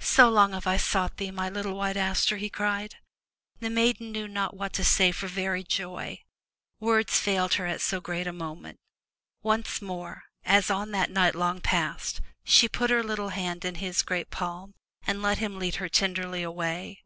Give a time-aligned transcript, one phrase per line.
[0.00, 2.96] "So long have I sought thee, my little White Aster,'* he cried.
[3.60, 6.24] The maiden knew not what to say for very joy.
[6.80, 8.80] Words failed her at so great a moment.
[9.40, 14.02] Once more, as on that night long past, she put her little hand in his
[14.02, 14.74] great palm
[15.06, 17.04] and let him lead her tenderly away.